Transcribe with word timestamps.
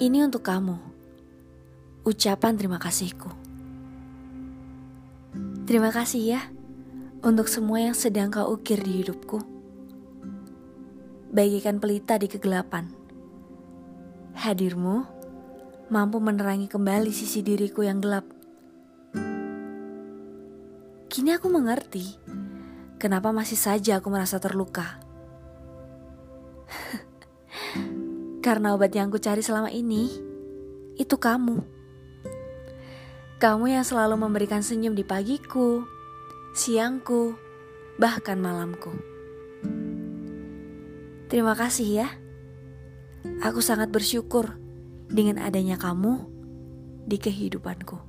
Ini 0.00 0.24
untuk 0.24 0.40
kamu. 0.48 0.80
Ucapan 2.08 2.56
terima 2.56 2.80
kasihku. 2.80 3.28
Terima 5.68 5.92
kasih 5.92 6.22
ya 6.24 6.40
untuk 7.20 7.52
semua 7.52 7.84
yang 7.84 7.92
sedang 7.92 8.32
kau 8.32 8.48
ukir 8.48 8.80
di 8.80 9.04
hidupku. 9.04 9.44
Bagikan 11.28 11.84
pelita 11.84 12.16
di 12.16 12.32
kegelapan. 12.32 12.88
Hadirmu 14.40 15.04
mampu 15.92 16.16
menerangi 16.16 16.64
kembali 16.72 17.12
sisi 17.12 17.44
diriku 17.44 17.84
yang 17.84 18.00
gelap. 18.00 18.24
Kini 21.12 21.36
aku 21.36 21.52
mengerti 21.52 22.16
kenapa 22.96 23.36
masih 23.36 23.60
saja 23.60 24.00
aku 24.00 24.08
merasa 24.08 24.40
terluka. 24.40 24.96
Karena 28.40 28.72
obat 28.72 28.96
yang 28.96 29.12
aku 29.12 29.20
cari 29.20 29.44
selama 29.44 29.68
ini 29.68 30.08
itu 30.96 31.16
kamu. 31.16 31.60
Kamu 33.40 33.64
yang 33.68 33.84
selalu 33.84 34.20
memberikan 34.20 34.64
senyum 34.64 34.96
di 34.96 35.04
pagiku, 35.04 35.84
siangku, 36.56 37.36
bahkan 38.00 38.40
malamku. 38.40 38.92
Terima 41.28 41.52
kasih 41.52 42.04
ya. 42.04 42.08
Aku 43.44 43.60
sangat 43.60 43.92
bersyukur 43.92 44.56
dengan 45.08 45.40
adanya 45.40 45.76
kamu 45.76 46.24
di 47.04 47.20
kehidupanku. 47.20 48.00